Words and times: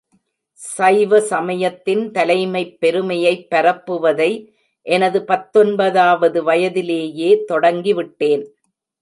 சைவ 0.51 1.19
சமயத்தின் 1.19 2.11
தலைமைப் 2.11 2.79
பெருமையைப் 2.79 3.47
பரப்புவதை 3.51 4.31
எனது 4.85 5.25
பத்தொன்பதாவது 5.25 6.43
வயதிலேயே 6.43 7.43
தொடங்கிவிட்டேன். 7.47 8.43